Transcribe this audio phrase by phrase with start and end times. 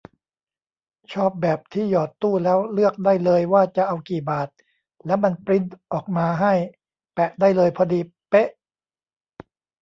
[1.13, 4.47] ชอบแบบที่หยอดตู้แล้วเลือกได้เลยว่าจะเอากี่บาท
[5.05, 6.53] แล้วมันปรินท์ออกมาให้
[7.13, 8.49] แปะได้เลย พอดีเป๊ะ